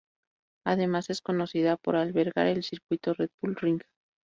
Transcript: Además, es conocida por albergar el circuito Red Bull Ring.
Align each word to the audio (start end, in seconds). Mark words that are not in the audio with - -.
Además, 0.65 1.11
es 1.11 1.21
conocida 1.21 1.77
por 1.77 1.95
albergar 1.95 2.47
el 2.47 2.63
circuito 2.63 3.13
Red 3.13 3.29
Bull 3.39 3.55
Ring. 3.55 3.81